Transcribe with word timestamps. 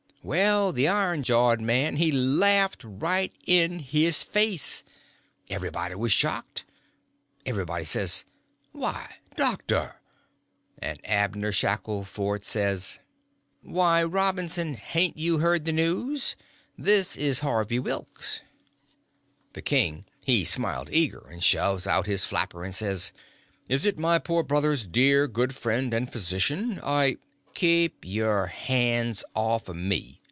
Well, 0.23 0.71
the 0.71 0.87
iron 0.87 1.23
jawed 1.23 1.61
man 1.61 1.95
he 1.95 2.11
laughed 2.11 2.83
right 2.85 3.33
in 3.43 3.79
his 3.79 4.21
face. 4.21 4.83
Everybody 5.49 5.95
was 5.95 6.11
shocked. 6.11 6.63
Everybody 7.43 7.85
says, 7.85 8.23
"Why, 8.71 9.15
doctor!" 9.35 9.95
and 10.77 10.99
Abner 11.03 11.51
Shackleford 11.51 12.45
says: 12.45 12.99
"Why, 13.63 14.03
Robinson, 14.03 14.75
hain't 14.75 15.17
you 15.17 15.39
heard 15.39 15.65
the 15.65 15.73
news? 15.73 16.35
This 16.77 17.17
is 17.17 17.39
Harvey 17.39 17.79
Wilks." 17.79 18.41
The 19.53 19.63
king 19.63 20.05
he 20.23 20.45
smiled 20.45 20.89
eager, 20.91 21.27
and 21.31 21.43
shoved 21.43 21.87
out 21.87 22.05
his 22.05 22.25
flapper, 22.25 22.63
and 22.63 22.75
says: 22.75 23.11
"Is 23.67 23.87
it 23.87 23.97
my 23.97 24.19
poor 24.19 24.43
brother's 24.43 24.85
dear 24.85 25.27
good 25.27 25.55
friend 25.55 25.91
and 25.95 26.11
physician? 26.11 26.79
I—" 26.83 27.17
"Keep 27.53 28.05
your 28.05 28.47
hands 28.47 29.25
off 29.35 29.67
of 29.67 29.75
me!" 29.75 30.19